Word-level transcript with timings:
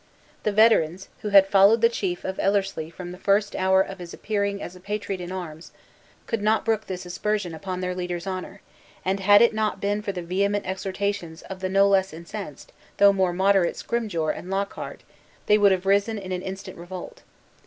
The 0.41 0.51
veterans, 0.51 1.09
who 1.21 1.29
had 1.29 1.45
followed 1.45 1.81
the 1.81 1.87
chief 1.87 2.25
of 2.25 2.39
Ellerslie 2.39 2.89
from 2.89 3.11
the 3.11 3.19
first 3.19 3.55
hour 3.55 3.83
of 3.83 3.99
his 3.99 4.15
appearing 4.15 4.59
as 4.59 4.75
a 4.75 4.79
patriot 4.79 5.21
in 5.21 5.31
arms, 5.31 5.71
could 6.25 6.41
not 6.41 6.65
brook 6.65 6.87
this 6.87 7.05
aspersion 7.05 7.53
upon 7.53 7.81
their 7.81 7.93
leader's 7.93 8.25
honor; 8.25 8.61
and 9.05 9.19
had 9.19 9.43
it 9.43 9.53
not 9.53 9.79
been 9.79 10.01
for 10.01 10.11
the 10.11 10.23
vehement 10.23 10.65
exhortations 10.65 11.43
of 11.43 11.59
the 11.59 11.69
no 11.69 11.87
less 11.87 12.13
incensed, 12.13 12.71
though 12.97 13.13
more 13.13 13.31
moderate, 13.31 13.75
Scrymgeour 13.77 14.31
and 14.31 14.49
Lockhart, 14.49 15.03
they 15.45 15.59
would 15.59 15.71
have 15.71 15.85
risen 15.85 16.17
in 16.17 16.31
instant 16.31 16.79
revolt. 16.79 17.21